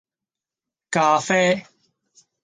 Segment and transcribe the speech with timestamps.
[0.89, 1.63] 咖啡